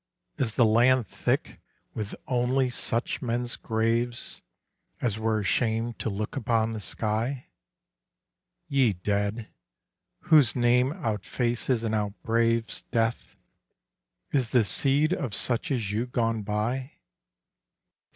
Is 0.39 0.55
the 0.55 0.65
land 0.65 1.05
thick 1.05 1.59
with 1.93 2.15
only 2.27 2.71
such 2.71 3.21
men's 3.21 3.55
graves 3.55 4.41
As 4.99 5.19
were 5.19 5.39
ashamed 5.39 5.99
to 5.99 6.09
look 6.09 6.35
upon 6.35 6.73
the 6.73 6.79
sky? 6.79 7.49
Ye 8.67 8.93
dead, 8.93 9.49
whose 10.21 10.55
name 10.55 10.91
outfaces 10.91 11.83
and 11.83 11.93
outbraves 11.93 12.81
Death, 12.89 13.35
is 14.31 14.47
the 14.49 14.63
seed 14.63 15.13
of 15.13 15.35
such 15.35 15.69
as 15.69 15.91
you 15.91 16.07
gone 16.07 16.41
by? 16.41 16.93